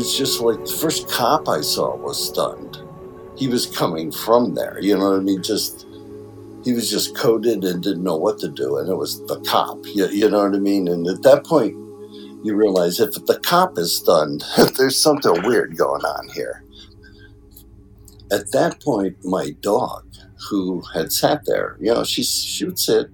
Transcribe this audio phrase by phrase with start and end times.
[0.00, 2.78] was just like the first cop I saw was stunned.
[3.36, 5.42] He was coming from there, you know what I mean?
[5.42, 5.86] Just
[6.64, 9.78] he was just coded and didn't know what to do, and it was the cop.
[9.84, 10.88] You, you know what I mean?
[10.88, 11.74] And at that point,
[12.42, 14.42] you realize if the cop is stunned,
[14.78, 16.64] there's something weird going on here.
[18.32, 20.06] At that point, my dog,
[20.48, 23.08] who had sat there, you know, she she would sit,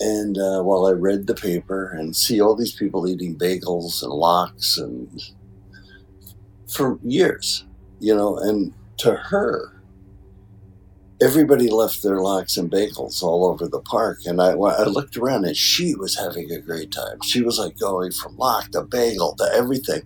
[0.00, 4.12] and uh, while I read the paper and see all these people eating bagels and
[4.12, 5.08] lox and
[6.72, 7.66] for years,
[7.98, 9.72] you know, and to her,
[11.22, 14.18] everybody left their locks and bagels all over the park.
[14.24, 17.18] And I, I looked around and she was having a great time.
[17.24, 20.02] She was like going from lock to bagel to everything.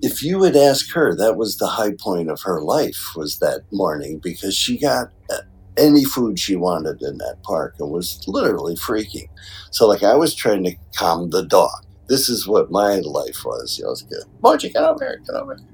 [0.00, 3.62] If you would ask her, that was the high point of her life was that
[3.72, 5.38] morning because she got uh,
[5.76, 9.28] any food she wanted in that park and was literally freaking.
[9.72, 11.70] So like I was trying to calm the dog.
[12.08, 13.78] This is what my life was.
[13.78, 14.24] You know, was good.
[14.42, 15.66] Moji, get over here, get over here.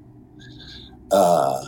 [1.11, 1.63] Uh,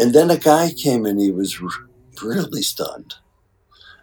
[0.00, 1.68] and then a guy came and he was r-
[2.22, 3.14] really stunned.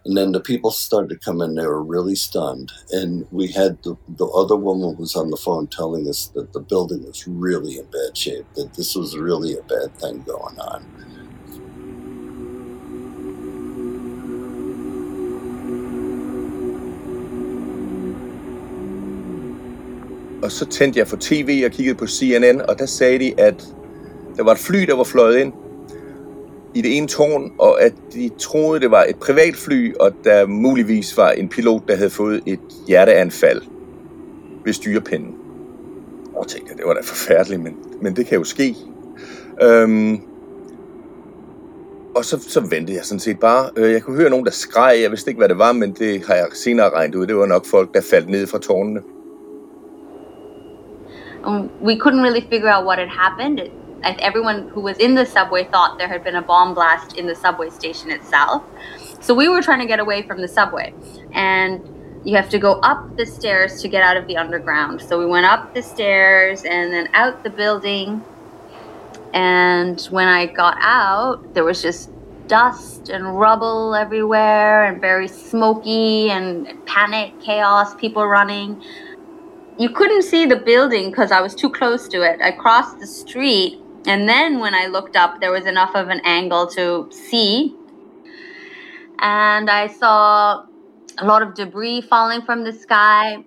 [0.06, 2.72] And then the people started to come in, they were really stunned.
[2.92, 6.62] And we had the, the other woman was on the phone telling us that the
[6.62, 10.86] building was really in bad shape, that this was really a bad thing going on.
[20.44, 23.64] Og så tændte jeg for tv og kiggede på CNN, og der sagde de, at
[24.38, 25.54] der var et fly, der var fløjet ind
[26.74, 31.18] i det ene tårn, og at de troede, det var et privatfly, og der muligvis
[31.18, 33.62] var en pilot, der havde fået et hjerteanfald
[34.66, 35.36] ved styrepinden.
[36.36, 38.76] Og tænkte jeg, det var da forfærdeligt, men, men det kan jo ske.
[39.62, 40.22] Øhm,
[42.16, 43.70] og så, så ventede jeg sådan set bare.
[43.78, 45.00] Øh, jeg kunne høre nogen, der skreg.
[45.02, 47.28] Jeg vidste ikke, hvad det var, men det har jeg senere regnet ud.
[47.28, 49.02] Det var nok folk, der faldt ned fra tårnene.
[51.44, 53.60] Um, we couldn't really figure out what had happened.
[53.60, 53.72] It,
[54.04, 57.36] everyone who was in the subway thought there had been a bomb blast in the
[57.36, 58.64] subway station itself.
[59.22, 60.94] So we were trying to get away from the subway.
[61.34, 61.82] And
[62.24, 65.02] you have to go up the stairs to get out of the underground.
[65.02, 68.24] So we went up the stairs and then out the building.
[69.34, 72.10] And when I got out, there was just
[72.48, 78.82] dust and rubble everywhere and very smoky and panic, chaos, people running.
[79.78, 82.42] You couldn't see the building because I was too close to it.
[82.42, 86.22] I crossed the street and then when I looked up, there was enough of an
[86.24, 87.76] angle to see.
[89.20, 90.66] And I saw
[91.18, 93.44] a lot of debris falling from the sky.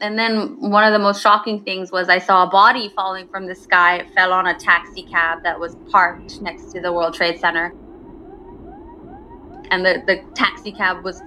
[0.00, 3.46] And then one of the most shocking things was I saw a body falling from
[3.46, 3.98] the sky.
[3.98, 7.72] It fell on a taxi cab that was parked next to the World Trade Center.
[9.70, 11.22] And the, the taxi cab was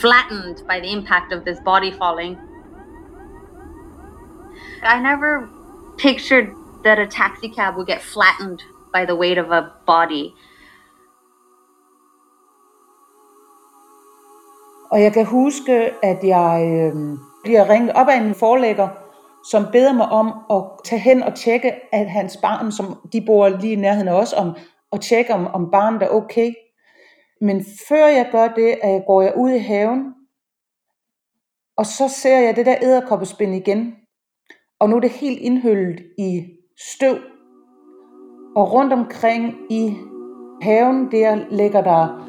[0.00, 2.38] flattened by the impact of this body falling.
[4.82, 5.48] I never
[5.98, 6.46] pictured
[6.84, 8.60] that a taxi cab would get flattened
[8.94, 10.34] by the weight of a body.
[14.90, 18.88] Og jeg kan huske, at jeg øh, bliver ringet op af en forlægger,
[19.50, 23.48] som beder mig om at tage hen og tjekke, at hans barn, som de bor
[23.48, 24.56] lige i nærheden af os, om,
[24.90, 26.52] og tjekke, om, om barnet er okay.
[27.40, 30.14] Men før jeg gør det, øh, går jeg ud i haven,
[31.76, 33.96] og så ser jeg det der æderkoppespind igen.
[34.80, 36.42] Og nu er det helt indhyllet i
[36.78, 37.16] støv.
[38.56, 39.96] Og rundt omkring i
[40.62, 42.26] haven der ligger der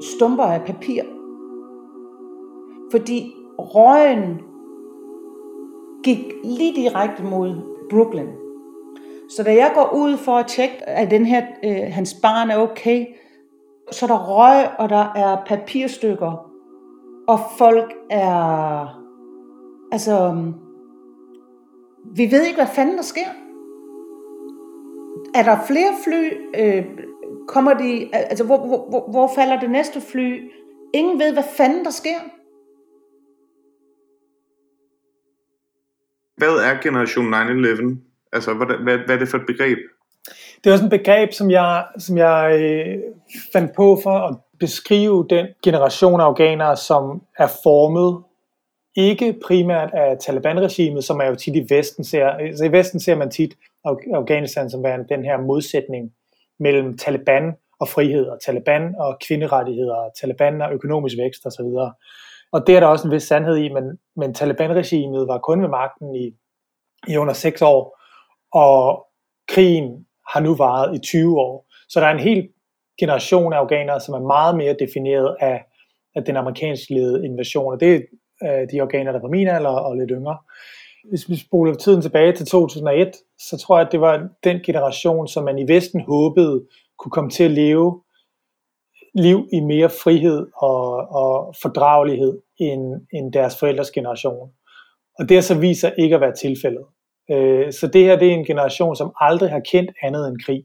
[0.00, 1.02] stumper af papir.
[2.90, 4.40] Fordi røgen
[6.04, 7.54] gik lige direkte mod
[7.90, 8.28] Brooklyn.
[9.30, 12.58] Så da jeg går ud for at tjekke, at den her, øh, hans barn er
[12.58, 13.06] okay,
[13.92, 16.50] så er der røg, og der er papirstykker,
[17.28, 18.86] og folk er,
[19.92, 20.44] altså,
[22.16, 23.28] vi ved ikke, hvad fanden der sker.
[25.34, 26.32] Er der flere fly?
[26.60, 26.84] Øh,
[27.48, 30.50] kommer de, altså, hvor, hvor, hvor falder det næste fly?
[30.94, 32.20] Ingen ved, hvad fanden der sker.
[36.36, 37.98] Hvad er Generation 9-11?
[38.32, 39.78] Altså, hvad, hvad, hvad er det for et begreb?
[40.64, 43.02] Det er også et begreb, som jeg, som jeg øh,
[43.52, 48.24] fandt på for at beskrive den generation af afghanere, som er formet
[48.96, 53.14] ikke primært af Taliban-regimet, som er jo tit i Vesten ser, altså i Vesten ser
[53.14, 53.54] man tit
[54.14, 56.12] Afghanistan som værende den her modsætning
[56.58, 61.66] mellem Taliban og frihed, og Taliban og kvinderettigheder, og Taliban og økonomisk vækst osv.
[62.52, 65.68] Og det er der også en vis sandhed i, men, men Taliban-regimet var kun ved
[65.68, 66.32] magten i,
[67.08, 68.00] i under seks år,
[68.52, 69.06] og
[69.48, 71.66] krigen har nu varet i 20 år.
[71.88, 72.48] Så der er en hel
[73.00, 75.64] generation af afghanere, som er meget mere defineret af,
[76.14, 78.06] af den amerikansk ledede invasion, og det
[78.46, 80.38] øh, de organer, der var min alder og lidt yngre.
[81.10, 85.28] Hvis vi spoler tiden tilbage til 2001, så tror jeg, at det var den generation,
[85.28, 86.66] som man i Vesten håbede
[86.98, 88.02] kunne komme til at leve
[89.14, 94.50] liv i mere frihed og, og fordragelighed end, end deres forældres generation.
[95.18, 96.84] Og det har så viser ikke at være tilfældet.
[97.30, 100.64] Øh, så det her det er en generation, som aldrig har kendt andet end krig.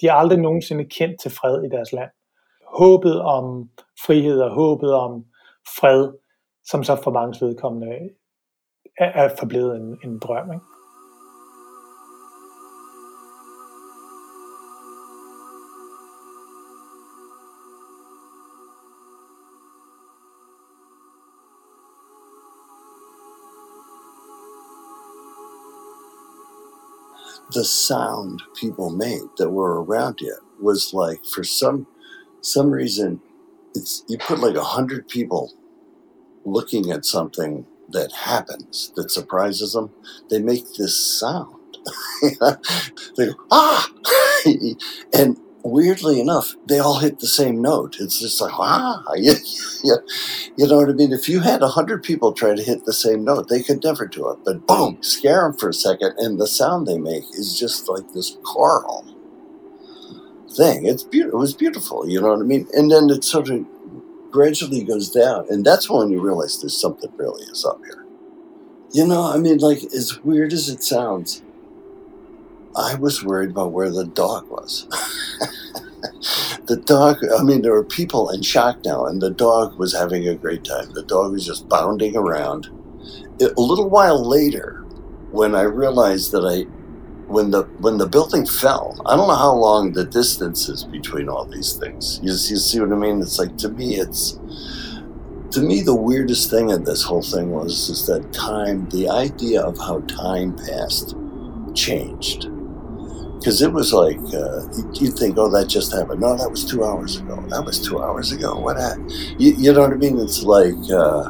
[0.00, 2.10] De har aldrig nogensinde kendt til fred i deres land.
[2.78, 3.70] Håbet om
[4.06, 5.24] frihed og håbet om
[5.80, 6.12] fred,
[6.70, 7.88] som så for mange vedkommende
[8.98, 10.52] er, er forblevet en, en drøm.
[10.52, 10.64] Ikke?
[27.52, 31.86] the sound people made that were around you was like for some
[32.40, 33.20] some reason
[33.74, 35.52] it's you put like a hundred people
[36.44, 39.90] looking at something that happens that surprises them
[40.30, 41.54] they make this sound
[43.16, 43.90] they go ah
[45.14, 47.96] and weirdly enough, they all hit the same note.
[48.00, 49.34] It's just like, ah, you
[50.58, 51.12] know what I mean?
[51.12, 54.06] If you had a hundred people try to hit the same note, they could never
[54.06, 54.38] do it.
[54.44, 58.12] But boom, scare them for a second, and the sound they make is just like
[58.12, 59.04] this choral
[60.56, 60.86] thing.
[60.86, 61.38] It's beautiful.
[61.38, 62.08] It was beautiful.
[62.08, 62.68] You know what I mean?
[62.74, 63.64] And then it sort of
[64.32, 68.04] gradually goes down, and that's when you realize there's something really is up here.
[68.92, 71.42] You know, I mean, like as weird as it sounds,
[72.76, 74.86] I was worried about where the dog was.
[76.66, 80.26] the dog, I mean, there were people in shock now, and the dog was having
[80.26, 80.92] a great time.
[80.92, 82.68] The dog was just bounding around.
[83.38, 84.84] It, a little while later,
[85.30, 86.66] when I realized that I,
[87.32, 91.28] when the when the building fell, I don't know how long the distance is between
[91.28, 92.20] all these things.
[92.22, 93.20] You, you see what I mean?
[93.20, 94.38] It's like to me, it's
[95.52, 99.62] to me the weirdest thing in this whole thing was is that time, the idea
[99.62, 101.16] of how time passed,
[101.74, 102.48] changed
[103.42, 104.62] because it was like uh,
[104.92, 106.20] you'd think, oh, that just happened.
[106.20, 107.44] No, that was two hours ago.
[107.48, 108.54] That was two hours ago.
[108.54, 108.76] What?
[109.36, 110.20] You, you know what I mean?
[110.20, 111.24] It's like uh,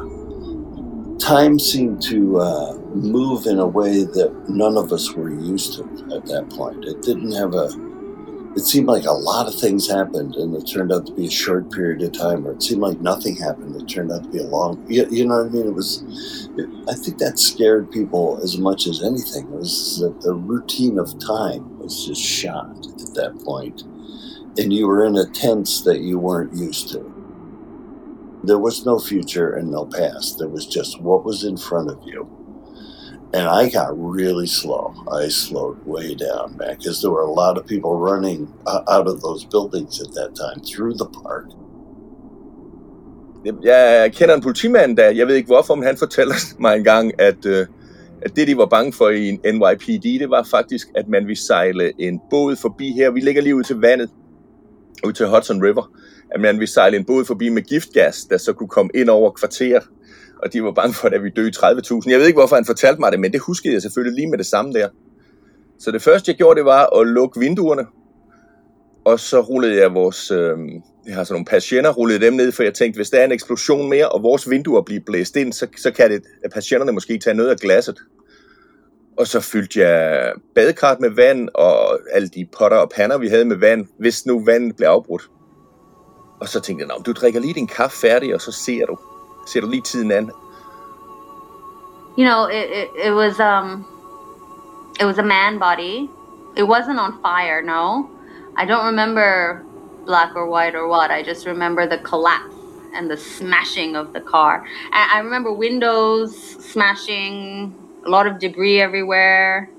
[1.17, 5.83] time seemed to uh, move in a way that none of us were used to
[6.15, 6.85] at that point.
[6.85, 7.69] It didn't have a
[8.55, 11.31] it seemed like a lot of things happened and it turned out to be a
[11.31, 13.75] short period of time, or it seemed like nothing happened.
[13.75, 15.67] It turned out to be a long, you, you know what I mean?
[15.67, 19.45] It was, it, I think that scared people as much as anything.
[19.45, 23.81] It was that the routine of time was just shot at that point,
[24.59, 27.09] and you were in a tense that you weren't used to.
[28.43, 30.37] There was no future and no past.
[30.37, 32.42] There was just what was in front of you
[33.33, 34.93] and I got really slow.
[35.11, 39.07] I slowed way down, man, because there were a lot of people running uh, out
[39.07, 41.45] of those buildings at that time through the park.
[43.63, 47.21] Jeg kender en politimand, der, jeg ved ikke hvorfor, men han fortæller mig en gang,
[47.21, 47.65] at, øh,
[48.21, 51.91] at det, de var bange for i NYPD, det var faktisk, at man ville sejle
[51.99, 53.11] en båd forbi her.
[53.11, 54.09] Vi ligger lige ud til vandet,
[55.05, 55.91] ud til Hudson River,
[56.31, 59.31] at man ville sejle en båd forbi med giftgas, der så kunne komme ind over
[59.31, 59.83] kvarteret
[60.43, 62.11] og de var bange for, at vi døde 30.000.
[62.11, 64.37] Jeg ved ikke, hvorfor han fortalte mig det, men det huskede jeg selvfølgelig lige med
[64.37, 64.87] det samme der.
[65.79, 67.85] Så det første, jeg gjorde, det var at lukke vinduerne,
[69.05, 70.57] og så rullede jeg vores, øh,
[71.07, 73.31] jeg har sådan nogle patienter, rullede dem ned, for jeg tænkte, hvis der er en
[73.31, 77.17] eksplosion mere, og vores vinduer bliver blæst ind, så, så kan det, at patienterne måske
[77.17, 77.99] tage noget af glasset.
[79.17, 83.45] Og så fyldte jeg badekart med vand, og alle de potter og pander, vi havde
[83.45, 85.29] med vand, hvis nu vandet blev afbrudt.
[86.41, 88.97] Og så tænkte jeg, du drikker lige din kaffe færdig, og så ser du.
[89.45, 90.31] Ser du lige tiden an?
[92.15, 93.85] You know, it, it, it was um
[94.99, 96.09] it was a man body.
[96.55, 98.09] It wasn't on fire, no.
[98.55, 99.65] I don't remember
[100.05, 101.09] black or white or what.
[101.09, 102.53] I just remember the collapse
[102.93, 104.65] and the smashing of the car.
[104.91, 107.73] I remember windows smashing,
[108.05, 109.69] a lot of debris everywhere.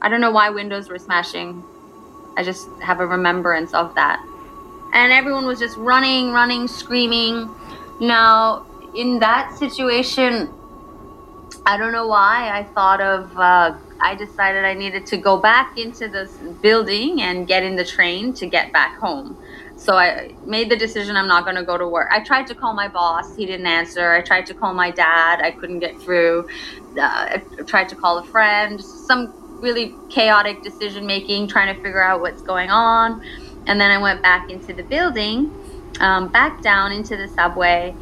[0.00, 1.64] I don't know why windows were smashing.
[2.36, 4.24] I just have a remembrance of that.
[4.92, 7.50] And everyone was just running, running, screaming.
[8.00, 10.52] Now, in that situation,
[11.64, 15.78] I don't know why I thought of, uh, I decided I needed to go back
[15.78, 19.36] into this building and get in the train to get back home.
[19.76, 22.08] So I made the decision I'm not going to go to work.
[22.10, 24.12] I tried to call my boss, he didn't answer.
[24.12, 26.48] I tried to call my dad, I couldn't get through.
[26.98, 32.02] Uh, I tried to call a friend, some really chaotic decision making, trying to figure
[32.02, 33.22] out what's going on.
[33.66, 35.52] And then I went back into the building
[36.00, 37.94] um, back down into the subway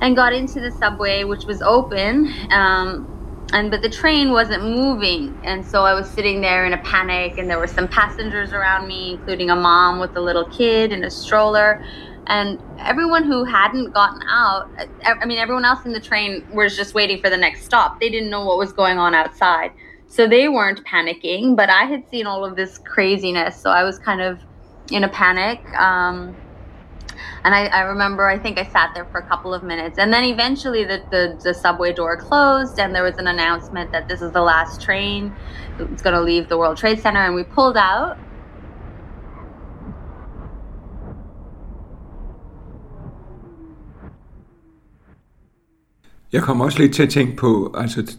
[0.00, 2.32] and got into the subway, which was open.
[2.50, 3.12] Um,
[3.52, 7.38] and but the train wasn't moving, and so I was sitting there in a panic.
[7.38, 11.04] And there were some passengers around me, including a mom with a little kid in
[11.04, 11.84] a stroller.
[12.28, 14.68] And everyone who hadn't gotten out,
[15.04, 18.00] I mean, everyone else in the train was just waiting for the next stop.
[18.00, 19.70] They didn't know what was going on outside.
[20.08, 23.60] So they weren't panicking, but I had seen all of this craziness.
[23.60, 24.40] So I was kind of
[24.90, 25.64] in a panic.
[25.78, 26.34] Um,
[27.44, 29.98] and I, I, remember, I think I sat there for a couple of minutes.
[29.98, 34.08] And then eventually the, the, the subway door closed, and there was an announcement that
[34.08, 35.34] this is the last train.
[35.78, 37.20] It's going to leave the World Trade Center.
[37.20, 38.16] And we pulled out.
[46.32, 48.16] Jeg kommer også lidt til at tænke på, altså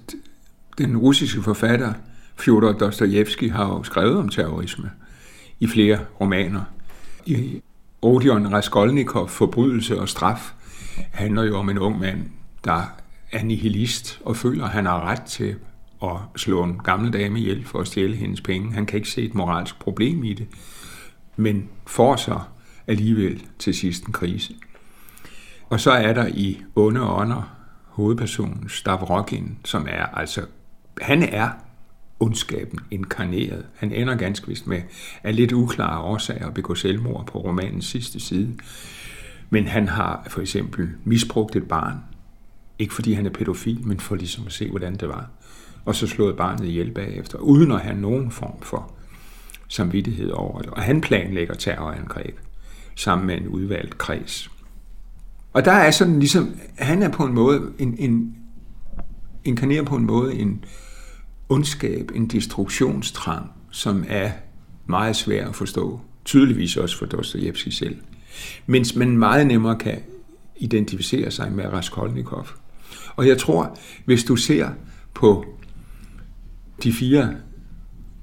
[0.78, 1.94] den russiske forfatter
[2.36, 4.92] Fyodor Dostojevski har jo skrevet om terrorisme
[5.60, 6.62] i flere romaner.
[7.26, 7.62] I
[8.02, 10.52] Odion Raskolnikov, Forbrydelse og straf,
[11.12, 12.26] handler jo om en ung mand,
[12.64, 12.82] der
[13.32, 15.56] er nihilist og føler, at han har ret til
[16.04, 18.74] at slå en gammel dame ihjel for at stjæle hendes penge.
[18.74, 20.48] Han kan ikke se et moralsk problem i det,
[21.36, 22.40] men får så
[22.88, 24.54] alligevel til sidst en krise.
[25.70, 30.46] Og så er der i Onde Ånder hovedpersonen Stavrokin, som er altså,
[31.02, 31.50] han er
[32.20, 33.66] ondskaben inkarneret.
[33.76, 34.82] Han ender ganske vist med
[35.24, 38.56] af lidt uklare årsager at begå selvmord på romanens sidste side.
[39.50, 41.98] Men han har for eksempel misbrugt et barn.
[42.80, 45.30] Ikke fordi han er pædofil, men for ligesom at se, hvordan det var.
[45.86, 48.92] Og så slået barnet ihjel bagefter, uden at have nogen form for
[49.68, 50.70] samvittighed over det.
[50.70, 52.40] Og han planlægger terrorangreb
[52.96, 54.52] sammen med en udvalgt kreds.
[55.54, 58.36] Og der er sådan ligesom, han er på en måde, en, en
[59.44, 60.66] inkarnerer på en måde en
[61.50, 64.32] ondskab, en destruktionstrang, som er
[64.86, 66.00] meget svær at forstå.
[66.26, 67.98] Tydeligvis også for Dostojevski selv.
[68.66, 70.00] Mens man meget nemmere kan
[70.58, 72.48] identificere sig med Raskolnikov.
[73.16, 74.70] Og jeg tror, hvis du ser
[75.14, 75.46] på
[76.84, 77.36] de fire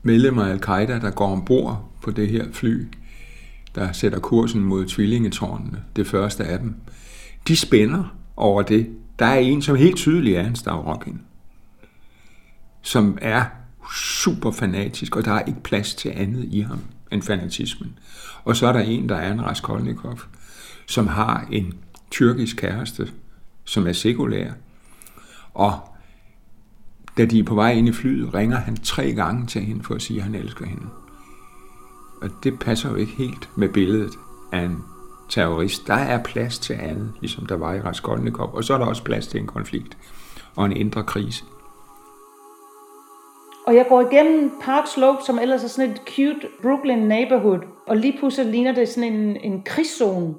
[0.03, 2.87] medlemmer af al-Qaida, der går ombord på det her fly,
[3.75, 6.75] der sætter kursen mod tvillingetårnene, det første af dem,
[7.49, 8.91] de spænder over det.
[9.19, 11.21] Der er en, som helt tydeligt er en Stavrokin,
[12.85, 13.45] som er
[13.95, 16.81] super fanatisk, og der er ikke plads til andet i ham
[17.13, 17.99] end fanatismen.
[18.45, 20.19] Og så er der en, der er en Raskolnikov,
[20.87, 21.75] som har en
[22.11, 23.09] tyrkisk kæreste,
[23.65, 24.53] som er sekulær.
[25.55, 25.81] Og
[27.19, 29.95] da de er på vej ind i flyet, ringer han tre gange til hende for
[29.95, 30.87] at sige, at han elsker hende.
[32.23, 34.13] Og det passer jo ikke helt med billedet
[34.53, 34.79] af en
[35.29, 35.87] terrorist.
[35.87, 38.55] Der er plads til andet, ligesom der var i Raskolnikov.
[38.55, 39.97] Og så er der også plads til en konflikt
[40.57, 41.45] og en indre krise.
[43.67, 47.97] Og jeg går igennem Park Slope, som ellers er sådan et cute Brooklyn neighborhood, og
[47.97, 50.35] lige pludselig ligner det sådan en, en krigszone.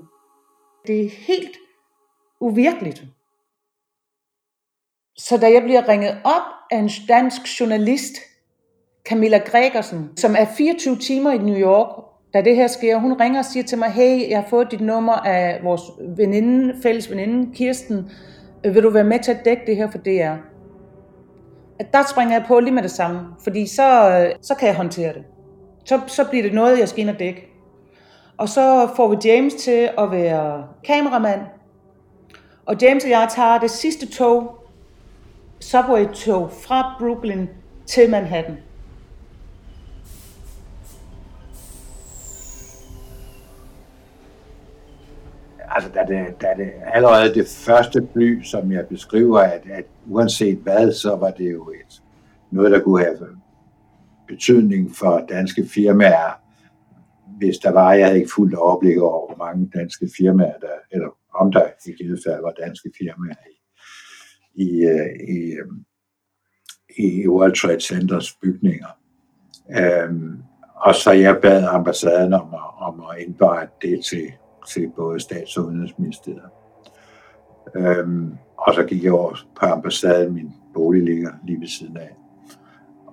[0.88, 1.58] Det er helt
[2.39, 3.03] uvirkeligt.
[5.17, 6.41] Så da jeg bliver ringet op
[6.72, 8.13] af en dansk journalist,
[9.10, 12.03] Camilla Gregersen, som er 24 timer i New York,
[12.34, 14.82] da det her sker, hun ringer og siger til mig, hey, jeg har fået dit
[14.82, 15.82] nummer af vores
[16.17, 18.12] veninde, fælles veninde, Kirsten.
[18.63, 20.55] Vil du være med til at dække det her for DR?
[21.79, 25.24] Der springer jeg på lige med det samme, fordi så, så kan jeg håndtere det.
[25.86, 27.48] Så, så bliver det noget, jeg skal ind og dække.
[28.38, 31.41] Og så får vi James til at være kameramand.
[32.65, 34.55] Og James og jeg tager det sidste tog,
[35.60, 37.48] subway-tog fra Brooklyn
[37.86, 38.58] til Manhattan.
[45.75, 50.58] Altså da det, da det allerede det første fly, som jeg beskriver, at, at uanset
[50.58, 52.01] hvad, så var det jo et,
[52.51, 53.17] noget, der kunne have
[54.27, 56.41] betydning for danske firmaer,
[57.38, 61.08] hvis der var, jeg havde ikke fuldt overblik over, hvor mange danske firmaer, der, eller
[61.34, 65.67] om der i givet fald var danske firmaer i, i, øh, i, øh,
[66.98, 68.88] i World Trade Centers bygninger.
[69.79, 70.44] Øhm,
[70.75, 74.32] og så jeg bad ambassaden om at, om at indberette det til
[74.67, 76.50] til både stats- og udenrigsministeriet.
[77.75, 82.15] Øhm, og så gik jeg over på ambassaden, min bolig ligger lige ved siden af.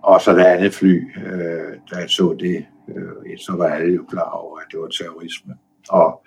[0.03, 4.05] Og så det andet fly, øh, da jeg så det, øh, så var alle jo
[4.11, 5.55] klar over, at det var terrorisme.
[5.89, 6.23] Og,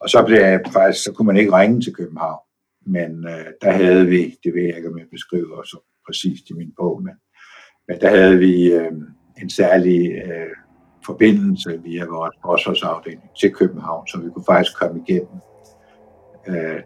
[0.00, 2.40] og så blev jeg faktisk, så kunne man ikke ringe til København.
[2.86, 6.52] Men øh, der havde vi, det ved jeg ikke, om jeg beskriver så præcist i
[6.52, 7.14] min bog, men,
[7.88, 8.92] men der havde vi øh,
[9.42, 10.56] en særlig øh,
[11.10, 15.38] forbindelse via vores forsvarsafdeling til København, så vi kunne faktisk komme igennem
[16.48, 16.80] øh,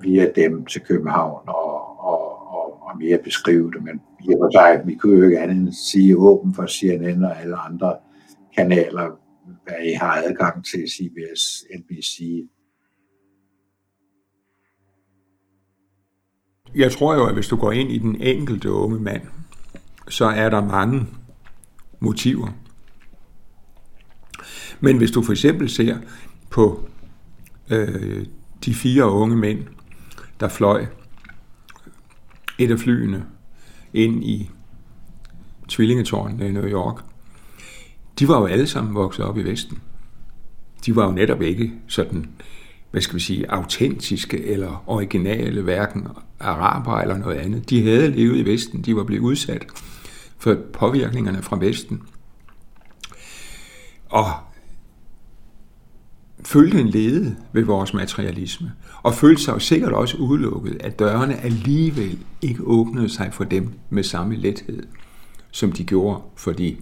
[0.00, 2.20] via dem til København og, og,
[2.56, 3.82] og, og mere beskrive det.
[3.82, 7.40] Men i og sig, vi kunne jo ikke andet end sige åben for CNN og
[7.40, 7.96] alle andre
[8.56, 9.06] kanaler,
[9.64, 11.42] hvad I har adgang til CBS,
[11.80, 12.18] NBC.
[16.74, 19.22] Jeg tror jo, at hvis du går ind i den enkelte unge mand,
[20.08, 21.06] så er der mange
[22.00, 22.48] motiver
[24.80, 25.98] men hvis du for eksempel ser
[26.50, 26.88] på
[27.70, 28.26] øh,
[28.64, 29.64] de fire unge mænd,
[30.40, 30.86] der fløj
[32.58, 33.24] et af flyene
[33.92, 34.50] ind i
[35.68, 37.04] tvillingetårnene i New York,
[38.18, 39.78] de var jo alle sammen vokset op i Vesten.
[40.86, 42.30] De var jo netop ikke sådan,
[42.90, 46.06] hvad skal vi sige, autentiske eller originale, hverken
[46.40, 47.70] araber eller noget andet.
[47.70, 49.66] De havde levet i Vesten, de var blevet udsat
[50.38, 52.02] for påvirkningerne fra Vesten.
[54.08, 54.32] Og
[56.44, 61.40] følte en lede ved vores materialisme, og følte sig jo sikkert også udelukket, at dørene
[61.40, 64.82] alligevel ikke åbnede sig for dem med samme lethed,
[65.50, 66.76] som de gjorde for de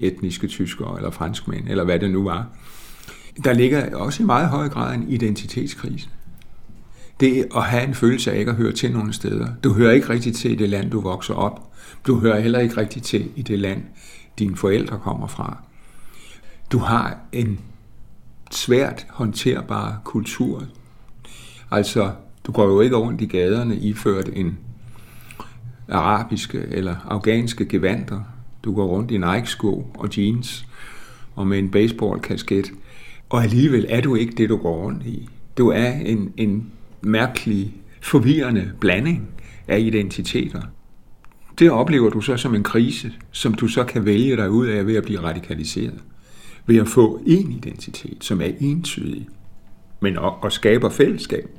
[0.00, 2.46] etniske tyskere eller franskmænd, eller hvad det nu var.
[3.44, 6.08] Der ligger også i meget høj grad en identitetskrise.
[7.20, 9.48] Det at have en følelse af ikke at høre til nogle steder.
[9.64, 11.72] Du hører ikke rigtigt til i det land, du vokser op.
[12.06, 13.82] Du hører heller ikke rigtigt til i det land,
[14.38, 15.58] dine forældre kommer fra.
[16.72, 17.60] Du har en
[18.56, 20.62] svært håndterbar kultur.
[21.70, 22.10] Altså,
[22.46, 24.58] du går jo ikke rundt i gaderne iført en
[25.88, 28.20] arabiske eller afghanske gevanter.
[28.64, 30.66] Du går rundt i Nike-sko og jeans
[31.34, 32.72] og med en baseball-kasket.
[33.28, 35.28] Og alligevel er du ikke det, du går rundt i.
[35.58, 39.28] Du er en, en mærkelig, forvirrende blanding
[39.68, 40.62] af identiteter.
[41.58, 44.86] Det oplever du så som en krise, som du så kan vælge dig ud af
[44.86, 46.02] ved at blive radikaliseret.
[46.66, 49.28] Ved at få en identitet, som er entydig,
[50.00, 51.50] men og, skaber fællesskab.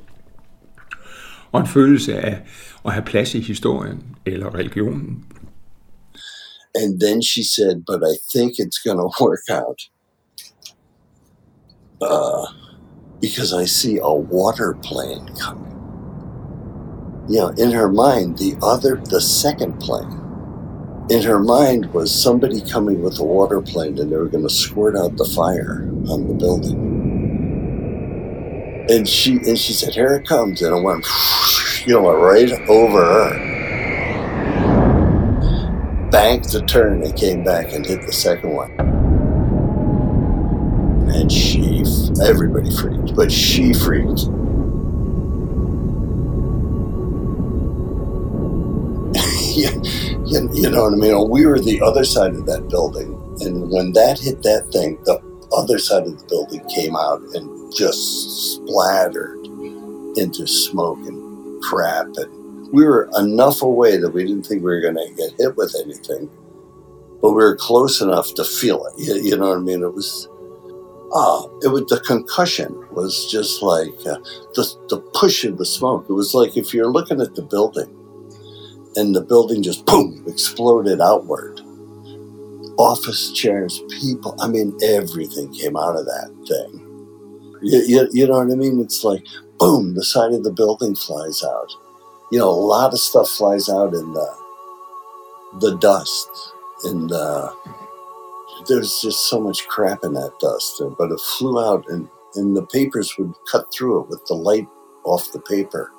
[1.52, 2.42] Og en følelse af
[2.84, 5.24] at have plads i historien eller religionen.
[6.74, 9.80] And then she said, but I think it's going to work out.
[12.00, 12.46] Uh,
[13.20, 15.72] because I see a water plane coming.
[17.28, 20.25] You know, in her mind, the other, the second plane,
[21.08, 24.50] in her mind was somebody coming with a water plane and they were going to
[24.52, 26.96] squirt out the fire on the building.
[28.88, 31.04] And she and she said, "Here it comes," and it went,
[31.86, 33.30] you know, right over her.
[36.10, 38.70] Banked the turn and came back and hit the second one.
[41.10, 41.82] And she,
[42.24, 44.28] everybody freaked, but she freaked.
[49.56, 51.30] you, you, you know what I mean?
[51.30, 55.20] We were the other side of that building, and when that hit that thing, the
[55.56, 59.46] other side of the building came out and just splattered
[60.16, 62.06] into smoke and crap.
[62.16, 65.56] And we were enough away that we didn't think we were going to get hit
[65.56, 66.28] with anything,
[67.22, 68.94] but we were close enough to feel it.
[68.98, 69.82] You, you know what I mean?
[69.82, 70.28] It was.
[71.14, 74.18] Ah, it was the concussion was just like uh,
[74.54, 76.04] the the push of the smoke.
[76.08, 77.95] It was like if you're looking at the building
[78.96, 81.60] and the building just boom exploded outward.
[82.78, 86.82] Office chairs, people, I mean, everything came out of that thing.
[87.62, 88.80] You, you, you, know what I mean?
[88.80, 89.24] It's like
[89.58, 91.72] boom, the side of the building flies out.
[92.30, 94.36] You know, a lot of stuff flies out in the
[95.60, 96.28] the dust,
[96.84, 97.50] and uh,
[98.68, 100.82] there's just so much crap in that dust.
[100.98, 104.68] But it flew out, and and the papers would cut through it with the light
[105.04, 105.90] off the paper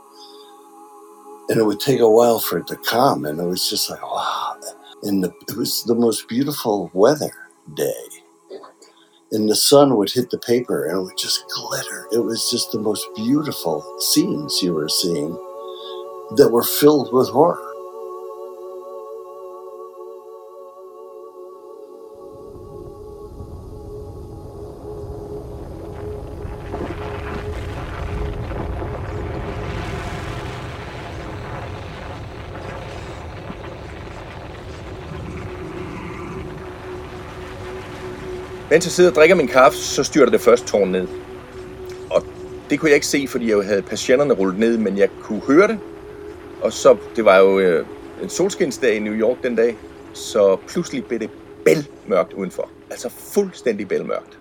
[1.50, 4.02] and it would take a while for it to come and it was just like
[4.02, 4.56] wow.
[5.04, 7.32] And the, it was the most beautiful weather
[7.76, 7.94] day.
[9.32, 12.08] And the sun would hit the paper and it would just glitter.
[12.12, 15.32] It was just the most beautiful scenes you were seeing
[16.36, 17.67] that were filled with horror
[38.72, 41.08] Mens jeg sidder og drikker min kaffe, så styrter det første tårn ned.
[42.12, 42.26] Og
[42.70, 45.68] det kunne jeg ikke se, fordi jeg havde patienterne rullet ned, men jeg kunne høre
[45.68, 45.80] det.
[46.62, 47.88] Og så, det var jo øh,
[48.24, 49.78] en solskinsdag i New York den dag,
[50.14, 51.30] så pludselig blev det
[51.66, 52.72] bælmørkt udenfor.
[52.92, 54.40] Altså fuldstændig bælmørkt.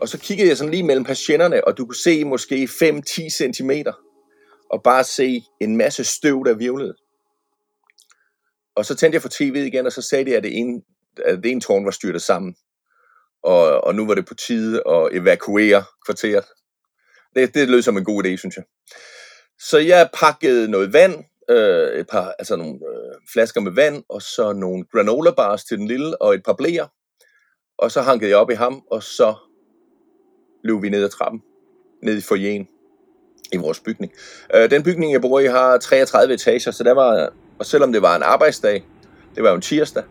[0.00, 3.70] Og så kiggede jeg sådan lige mellem patienterne, og du kunne se måske 5-10 cm,
[4.70, 6.94] og bare se en masse støv, der virvlede.
[8.74, 10.80] Og så tændte jeg for tv'et igen, og så sagde de, at det ene,
[11.24, 12.54] at det ene tårn var styrtet sammen
[13.42, 16.44] og, og nu var det på tide at evakuere kvarteret.
[17.36, 18.64] Det, det lød som en god idé, synes jeg.
[19.60, 24.22] Så jeg pakkede noget vand, øh, et par, altså nogle øh, flasker med vand, og
[24.22, 26.86] så nogle granola bars til den lille, og et par blæer.
[27.78, 29.34] Og så hankede jeg op i ham, og så
[30.64, 31.42] løb vi ned ad trappen,
[32.02, 32.68] ned i forjen
[33.52, 34.12] i vores bygning.
[34.54, 38.02] Øh, den bygning, jeg bor i, har 33 etager, så der var, og selvom det
[38.02, 38.84] var en arbejdsdag,
[39.34, 40.04] det var jo en tirsdag,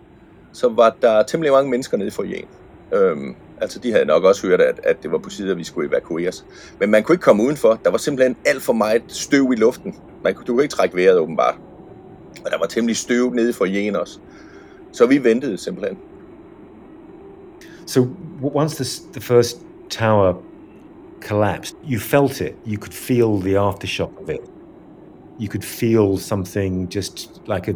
[0.54, 2.48] så var der temmelig mange mennesker nede i forjen.
[2.94, 5.64] Øhm, Altså, de havde nok også hørt, at, at det var på side, at vi
[5.64, 6.46] skulle evakueres.
[6.80, 7.80] Men man kunne ikke komme udenfor.
[7.84, 9.96] Der var simpelthen alt for meget støv i luften.
[10.24, 11.56] Man kunne, du kunne ikke trække vejret, åbenbart.
[12.46, 14.20] Og der var temmelig støv nede for jen også.
[14.92, 15.98] Så vi ventede simpelthen.
[17.86, 18.08] So
[18.42, 20.34] once the, the first tower
[21.22, 22.56] collapsed, you felt it.
[22.68, 24.40] You could feel the aftershock of it.
[25.40, 27.74] You could feel something just like a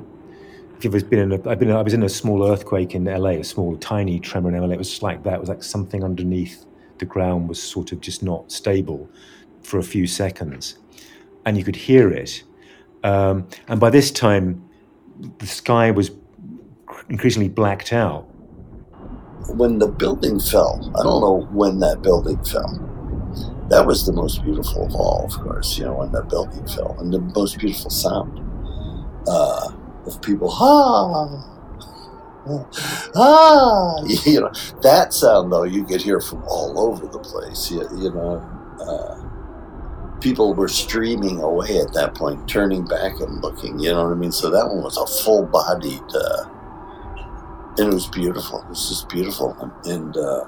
[0.85, 3.43] it's been in a, I've been, I was in a small earthquake in LA, a
[3.43, 4.73] small, tiny tremor in LA.
[4.73, 5.35] It was like that.
[5.35, 6.65] It was like something underneath
[6.97, 9.09] the ground was sort of just not stable
[9.63, 10.77] for a few seconds,
[11.45, 12.43] and you could hear it.
[13.03, 14.63] Um, and by this time,
[15.39, 16.11] the sky was
[17.09, 18.27] increasingly blacked out.
[19.49, 22.87] When the building fell, I don't know when that building fell.
[23.69, 25.77] That was the most beautiful of all, of course.
[25.77, 28.39] You know, when that building fell, and the most beautiful sound.
[29.27, 29.71] Uh,
[30.07, 31.57] of people, ah,
[33.15, 34.51] ah, you know,
[34.83, 37.71] that sound though you could hear from all over the place.
[37.71, 38.43] You, you know,
[38.81, 39.31] uh,
[40.21, 43.79] people were streaming away at that point, turning back and looking.
[43.79, 44.31] You know what I mean?
[44.33, 46.45] So that one was a full-bodied, uh,
[47.79, 48.61] and it was beautiful.
[48.63, 49.87] It was just beautiful, and.
[49.87, 50.45] and uh,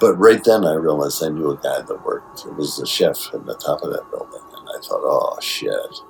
[0.00, 2.46] but right then I realized I knew a guy that worked.
[2.46, 6.02] It was the chef at the top of that building, and I thought, "Oh shit!"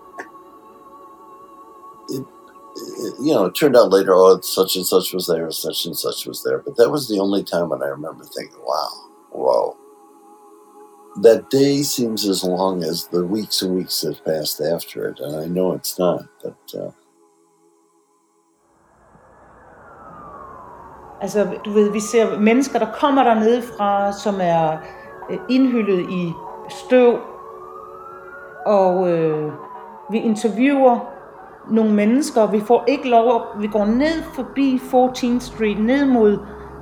[2.12, 2.27] It,
[2.77, 5.96] it, you know, it turned out later, oh, such and such was there, such and
[5.96, 6.59] such was there.
[6.59, 8.88] But that was the only time when I remember thinking, wow,
[9.31, 9.77] whoa.
[11.20, 15.37] That day seems as long as the weeks and weeks that passed after it, and
[15.37, 16.75] I know it's not, but.
[16.75, 16.90] Uh...
[21.20, 24.79] Altså, du ved, vi ser mennesker, der kommer dernede fra, som er
[25.31, 26.33] øh, indhyllet i
[26.68, 27.18] støv,
[28.66, 29.53] og øh,
[30.11, 31.12] vi interviewer
[31.70, 32.51] nogle mennesker.
[32.51, 36.38] Vi får ikke lov, vi går ned forbi 14th Street, ned mod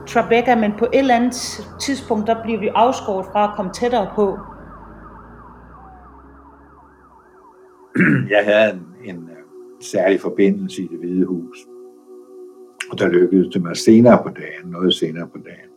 [0.07, 4.11] Tribeca, men på et eller andet tidspunkt, der bliver vi afskåret fra at komme tættere
[4.15, 4.39] på.
[8.35, 9.37] Jeg havde en, en øh,
[9.81, 11.57] særlig forbindelse i det hvide hus.
[12.91, 15.71] Og der lykkedes det mig senere på dagen, noget senere på dagen,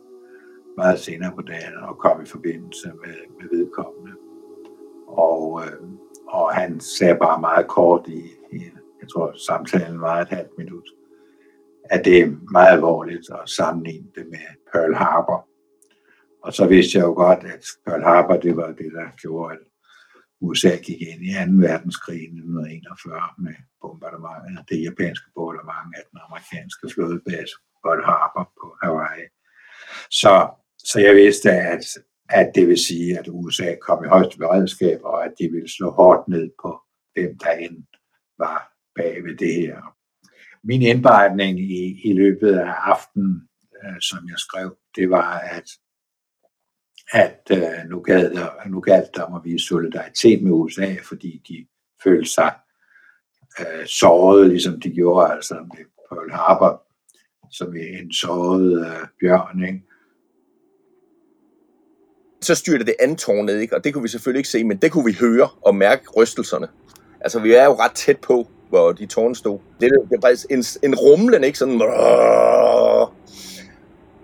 [0.76, 4.12] meget senere på dagen, at komme i forbindelse med, med vedkommende.
[5.06, 5.88] Og, øh,
[6.28, 8.60] og han sagde bare meget kort i, i
[9.04, 10.88] jeg tror samtalen var et halvt minut,
[11.84, 15.40] at det er meget alvorligt at sammenligne det med Pearl Harbor.
[16.44, 19.62] Og så vidste jeg jo godt, at Pearl Harbor, det var det, der gjorde, at
[20.40, 21.40] USA gik ind i 2.
[21.68, 28.66] verdenskrig i 1941 med bombardementet, det japanske bombardement af den amerikanske flådebase Pearl Harbor på
[28.82, 29.26] Hawaii.
[30.20, 30.34] Så,
[30.90, 31.84] så jeg vidste, at,
[32.40, 35.90] at det vil sige, at USA kom i højeste beredskab, og at de ville slå
[35.90, 36.70] hårdt ned på
[37.16, 37.78] dem, der end
[38.38, 39.96] var bag ved det her.
[40.64, 43.48] Min indberetning i, i løbet af aftenen,
[43.84, 45.64] øh, som jeg skrev, det var, at
[47.12, 51.42] at øh, nu, galt der, nu galt der om at vise solidaritet med USA, fordi
[51.48, 51.66] de
[52.04, 52.54] følte sig
[53.60, 56.82] øh, såret, ligesom de gjorde altså med Pearl Harbor,
[57.50, 59.64] som en såret øh, bjørn.
[59.64, 59.82] Ikke?
[62.42, 63.76] Så styrte det andet tårn ned, ikke?
[63.76, 66.68] og det kunne vi selvfølgelig ikke se, men det kunne vi høre og mærke rystelserne.
[67.20, 69.58] Altså, vi er jo ret tæt på, hvor de tårne stod.
[69.80, 71.58] Det, det var faktisk en, en rumlen, ikke?
[71.58, 71.80] Sådan...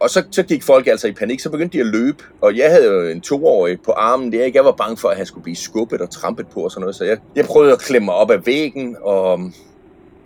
[0.01, 2.25] Og så, så gik folk altså i panik, så begyndte de at løbe.
[2.41, 4.57] Og jeg havde jo en toårig på armen der, ikke?
[4.57, 6.97] Jeg var bange for, at han skulle blive skubbet og trampet på og sådan noget.
[6.97, 8.97] Så jeg, jeg prøvede at klemme mig op af væggen.
[9.03, 9.39] Og...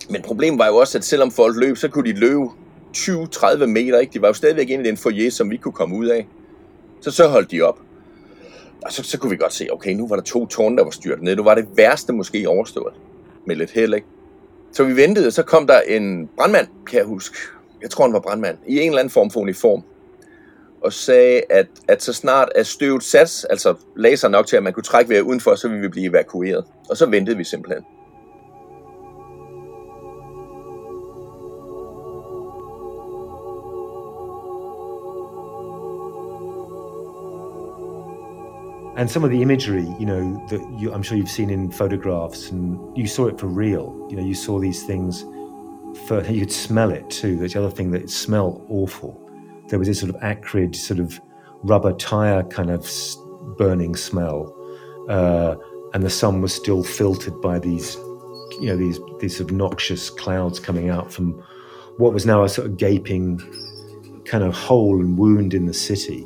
[0.09, 2.45] Men problemet var jo også, at selvom folk løb, så kunne de løbe
[2.97, 3.99] 20-30 meter.
[3.99, 4.13] Ikke?
[4.13, 6.27] De var jo stadigvæk inde i den foyer, som vi kunne komme ud af.
[7.01, 7.79] Så så holdt de op.
[8.85, 10.91] Og så, så kunne vi godt se, okay, nu var der to tårne, der var
[10.91, 11.35] styrt ned.
[11.35, 12.93] Nu var det værste måske overstået.
[13.47, 14.07] Med lidt held, ikke?
[14.71, 17.37] Så vi ventede, så kom der en brandmand, kan jeg huske.
[17.81, 18.57] Jeg tror, han var brandmand.
[18.67, 19.83] I en eller anden form for uniform.
[20.81, 24.73] Og sagde, at, at så snart at støvet sats, altså laser nok til, at man
[24.73, 26.65] kunne trække vejret udenfor, så ville vi blive evakueret.
[26.89, 27.83] Og så ventede vi simpelthen.
[38.97, 42.49] And some of the imagery, you know, that you, I'm sure you've seen in photographs,
[42.49, 44.07] and you saw it for real.
[44.09, 45.25] You know, you saw these things.
[46.07, 47.37] For, you could smell it too.
[47.37, 49.21] That's the other thing that it smelled awful.
[49.67, 51.19] There was this sort of acrid, sort of
[51.63, 52.89] rubber tire kind of
[53.57, 54.55] burning smell,
[55.09, 55.55] uh,
[55.93, 57.95] and the sun was still filtered by these,
[58.61, 61.33] you know, these these obnoxious clouds coming out from
[61.97, 63.39] what was now a sort of gaping
[64.23, 66.25] kind of hole and wound in the city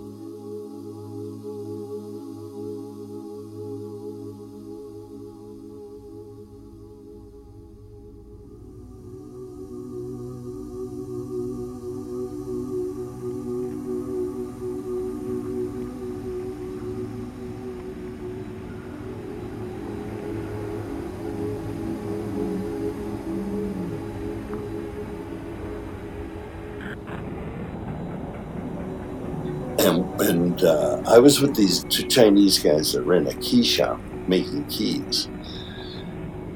[31.19, 35.29] I was with these two Chinese guys that ran a key shop making keys,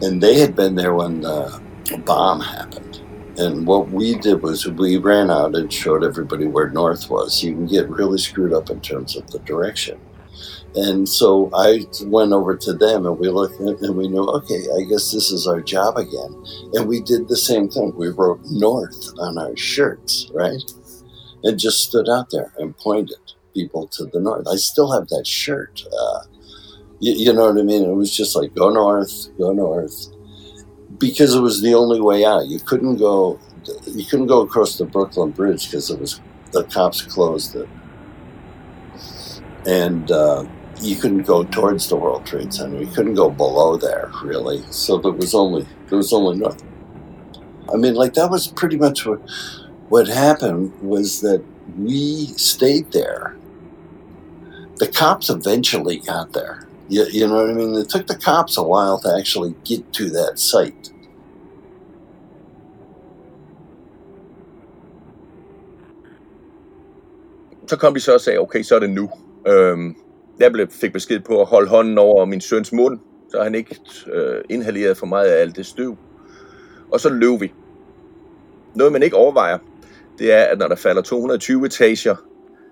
[0.01, 3.01] and they had been there when uh, the bomb happened.
[3.35, 7.43] And what we did was we ran out and showed everybody where north was.
[7.43, 9.99] You can get really screwed up in terms of the direction.
[10.75, 14.83] And so I went over to them and we looked and we knew, okay, I
[14.83, 16.37] guess this is our job again.
[16.71, 17.93] And we did the same thing.
[17.97, 20.63] We wrote north on our shirts, right?
[21.43, 23.17] And just stood out there and pointed
[23.53, 24.47] people to the north.
[24.47, 25.83] I still have that shirt.
[25.85, 26.19] Uh,
[26.99, 27.83] you, you know what I mean?
[27.83, 30.07] It was just like, go north, go north.
[30.97, 32.47] Because it was the only way out.
[32.47, 33.39] You couldn't go,
[33.87, 37.67] you couldn't go across the Brooklyn Bridge because it was, the cops closed it.
[39.65, 40.45] And, uh,
[40.81, 42.79] you couldn't go towards the World Trade Center.
[42.79, 44.63] You couldn't go below there, really.
[44.69, 46.63] So there was only there was only north.
[47.73, 49.21] I mean, like that was pretty much what
[49.89, 51.43] what happened was that
[51.77, 53.37] we stayed there.
[54.83, 56.67] The cops eventually got there.
[56.89, 57.73] You, you know what I mean?
[57.75, 60.91] It took the cops a while to actually get to that site.
[67.67, 69.09] Så kom de så og sagde, okay, så er det nu.
[69.47, 69.95] Øhm,
[70.39, 72.99] jeg blev, fik besked på at holde hånden over min søns mund,
[73.31, 73.79] så han ikke
[74.13, 75.97] øh, inhalerede for meget af alt det støv.
[76.91, 77.53] Og så løb vi.
[78.75, 79.57] Noget man ikke overvejer,
[80.19, 82.15] det er, at når der falder 220 etager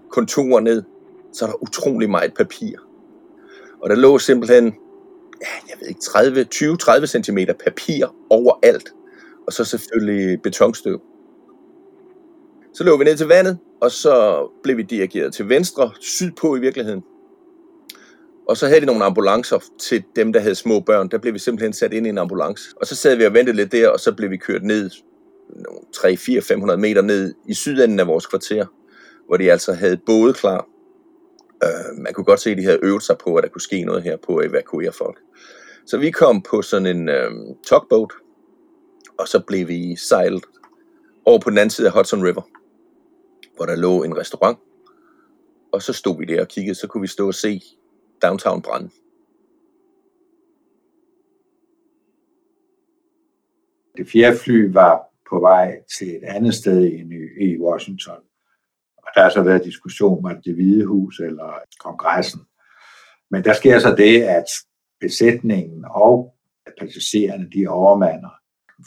[0.09, 0.83] kontorer ned,
[1.33, 2.77] så er der utrolig meget papir.
[3.81, 4.65] Og der lå simpelthen,
[5.41, 8.93] ja, jeg ved ikke, 30, 20-30 cm papir overalt.
[9.47, 11.01] Og så selvfølgelig betonstøv.
[12.73, 16.59] Så løb vi ned til vandet, og så blev vi dirigeret til venstre, sydpå i
[16.59, 17.03] virkeligheden.
[18.47, 21.09] Og så havde de nogle ambulancer til dem, der havde små børn.
[21.09, 22.63] Der blev vi simpelthen sat ind i en ambulance.
[22.75, 24.89] Og så sad vi og ventede lidt der, og så blev vi kørt ned
[25.93, 28.65] 3, 4, 500 meter ned i sydenden af vores kvarter,
[29.27, 30.67] hvor de altså havde både klar
[31.63, 33.83] øh, man kunne godt se, at de havde øvet sig på, at der kunne ske
[33.83, 35.19] noget her på at evakuere folk.
[35.85, 37.31] Så vi kom på sådan en øh,
[37.67, 38.11] tugboat,
[39.19, 40.43] og så blev vi sejlet
[41.25, 42.41] over på den anden side af Hudson River,
[43.55, 44.59] hvor der lå en restaurant.
[45.71, 47.61] Og så stod vi der og kiggede, så kunne vi stå og se
[48.21, 48.89] downtown brænde.
[53.97, 57.01] Det fjerde fly var på vej til et andet sted i,
[57.45, 58.30] i Washington.
[59.03, 62.41] Og der har så været diskussion om det hvide hus eller kongressen.
[63.31, 64.45] Men der sker så det, at
[64.99, 66.35] besætningen og
[66.79, 68.29] passagererne, de overmander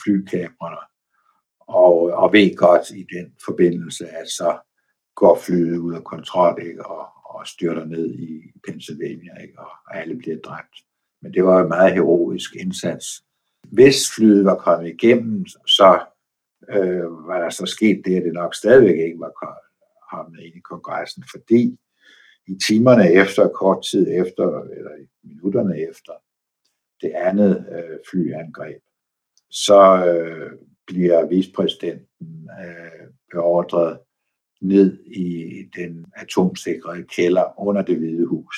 [0.04, 0.86] flykameraerne,
[1.60, 4.58] og, og ved godt i den forbindelse, at så
[5.14, 6.86] går flyet ud af kontrol, ikke?
[6.86, 9.58] Og, og styrter ned i Pennsylvania, ikke?
[9.58, 10.76] og alle bliver dræbt.
[11.22, 13.24] Men det var en meget heroisk indsats.
[13.72, 16.06] Hvis flyet var kommet igennem, så
[16.68, 19.32] øh, var der så sket det, at det nok stadigvæk ikke var
[20.22, 21.78] med ind i kongressen, fordi
[22.46, 26.12] i timerne efter, kort tid efter, eller i minutterne efter
[27.02, 28.82] det andet øh, flyangreb,
[29.50, 30.52] så øh,
[30.86, 33.98] bliver vicepræsidenten øh, beordret
[34.60, 38.56] ned i den atomsikrede kælder under det hvide hus.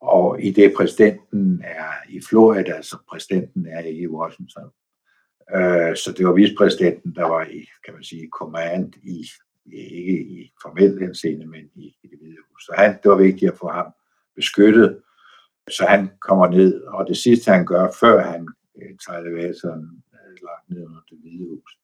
[0.00, 4.70] Og i det præsidenten er i Florida, så præsidenten er ikke i Washington.
[5.54, 9.26] Øh, så det var vicepræsidenten, der var i, kan man sige, command i,
[9.72, 12.62] ikke i formel henseende, men i, i det hvide hus.
[12.66, 13.86] Så han, det var vigtigt at få ham
[14.36, 15.02] beskyttet,
[15.70, 18.48] så han kommer ned, og det sidste han gør, før han
[18.82, 21.78] øh, tager elevatoren øh, langt ned under det hvide hus,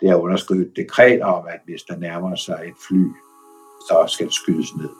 [0.00, 3.04] det er at underskrive et dekret om, at hvis der nærmer sig et fly,
[3.88, 4.90] så skal det skydes ned.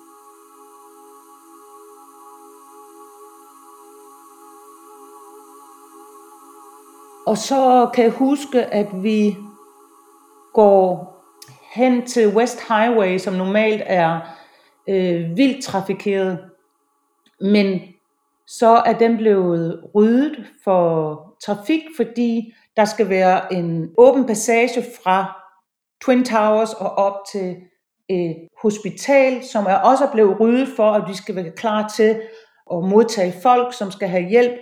[7.27, 9.37] Og så kan jeg huske, at vi
[10.55, 11.12] går
[11.75, 14.21] hen til West Highway, som normalt er
[14.89, 16.39] øh, vildt trafikeret,
[17.41, 17.81] men
[18.47, 25.43] så er den blevet ryddet for trafik, fordi der skal være en åben passage fra
[26.05, 27.57] Twin Towers og op til
[28.09, 32.21] et hospital, som er også blevet ryddet for, at vi skal være klar til
[32.73, 34.59] at modtage folk, som skal have hjælp.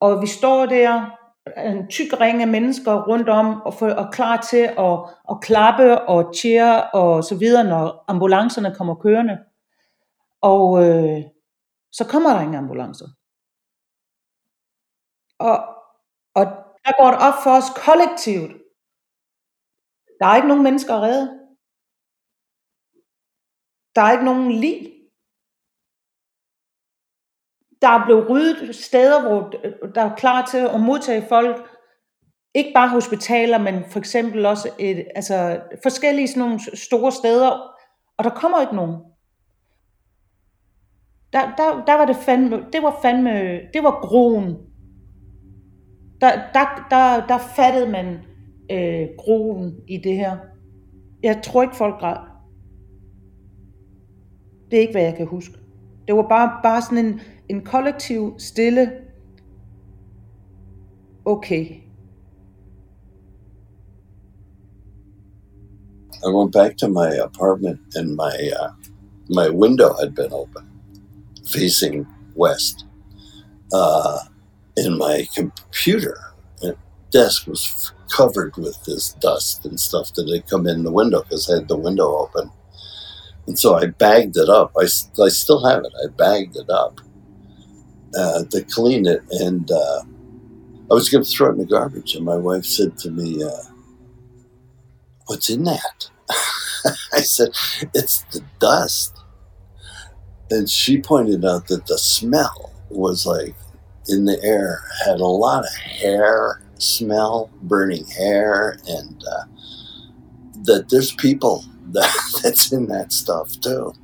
[0.00, 1.10] Og vi står der,
[1.56, 4.94] en tyk ring af mennesker rundt om, og, for, og klar til at,
[5.30, 9.38] at klappe og cheer og så videre, når ambulancerne kommer kørende.
[10.40, 11.22] Og øh,
[11.92, 13.06] så kommer der ingen ambulancer.
[15.38, 15.56] Og,
[16.34, 16.44] og
[16.84, 18.52] der går det op for os kollektivt.
[20.18, 21.26] Der er ikke nogen mennesker at redde.
[23.94, 24.99] Der er ikke nogen lig.
[27.82, 31.56] Der er blevet ryddet steder, hvor øh, der er klar til at modtage folk.
[32.54, 37.50] Ikke bare hospitaler, men for eksempel også et, altså forskellige sådan nogle store steder.
[38.18, 38.96] Og der kommer ikke nogen.
[41.32, 43.30] der, der, der var det fandme, det var fandme,
[43.74, 44.56] det var groen.
[46.20, 48.18] Der, der, der, der fattede man
[48.72, 50.36] øh, groen i det her.
[51.22, 52.16] Jeg tror ikke folk græd.
[54.70, 55.54] Det er ikke, hvad jeg kan huske.
[56.08, 58.90] Det var bare, bare sådan en, en kollektiv, stille,
[61.26, 61.82] okay.
[66.24, 68.72] I went back to my apartment and my uh,
[69.28, 70.68] my window had been open,
[71.48, 72.84] facing west.
[73.72, 74.18] Uh,
[74.76, 76.16] and my computer
[77.10, 81.50] desk was covered with this dust and stuff that had come in the window because
[81.50, 82.50] I had the window open.
[83.46, 84.72] And so I bagged it up.
[84.78, 85.92] I, I still have it.
[86.04, 87.00] I bagged it up
[88.16, 89.22] uh, to clean it.
[89.30, 90.02] And uh,
[90.90, 92.14] I was going to throw it in the garbage.
[92.14, 93.64] And my wife said to me, uh,
[95.26, 96.10] What's in that?
[97.12, 97.50] I said,
[97.94, 99.16] It's the dust.
[100.50, 103.54] And she pointed out that the smell was like
[104.08, 109.44] in the air, had a lot of hair smell, burning hair, and uh,
[110.64, 113.94] that there's people that, that's in that stuff too.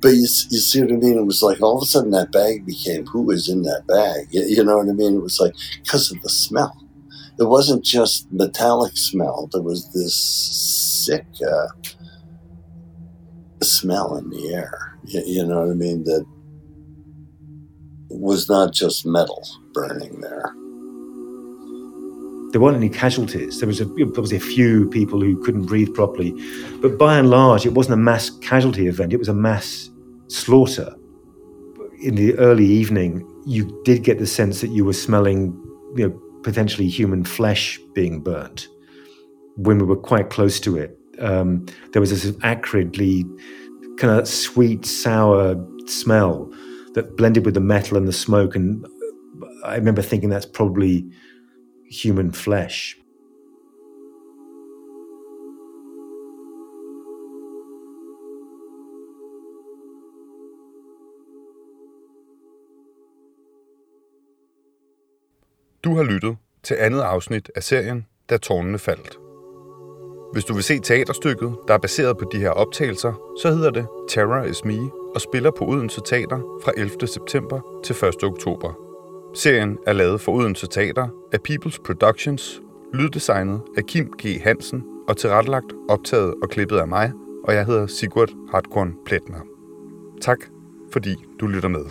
[0.00, 1.18] But you, you see what I mean?
[1.18, 4.28] It was like all of a sudden that bag became who is in that bag?
[4.30, 5.16] You, know what I mean?
[5.16, 6.76] It was like because of the smell.
[7.38, 9.48] It wasn't just metallic smell.
[9.52, 11.68] There was this sick uh,
[13.62, 14.98] smell in the air.
[15.04, 16.04] You, you know what I mean?
[16.04, 16.26] That
[18.08, 20.54] was not just metal burning there.
[22.52, 23.60] There weren't any casualties.
[23.60, 26.34] There was a, obviously a few people who couldn't breathe properly,
[26.82, 29.12] but by and large, it wasn't a mass casualty event.
[29.12, 29.89] It was a mass
[30.30, 30.94] slaughter.
[32.02, 35.52] In the early evening, you did get the sense that you were smelling,
[35.96, 38.68] you know, potentially human flesh being burnt.
[39.56, 43.24] When we were quite close to it, um, there was this acridly
[43.98, 46.50] kind of sweet, sour smell
[46.94, 48.56] that blended with the metal and the smoke.
[48.56, 48.86] And
[49.64, 51.10] I remember thinking that's probably
[51.84, 52.96] human flesh.
[65.84, 69.18] Du har lyttet til andet afsnit af serien Da tårnene faldt.
[70.32, 73.12] Hvis du vil se teaterstykket, der er baseret på de her optagelser,
[73.42, 77.06] så hedder det Terror is Me og spiller på Odense Teater fra 11.
[77.06, 78.24] september til 1.
[78.24, 78.72] oktober.
[79.34, 82.60] Serien er lavet for Odense Teater af People's Productions,
[82.94, 84.42] lyddesignet af Kim G.
[84.42, 87.12] Hansen og tilrettelagt, optaget og klippet af mig,
[87.44, 89.40] og jeg hedder Sigurd Hartkorn Pletner.
[90.20, 90.38] Tak,
[90.92, 91.84] fordi du lytter med.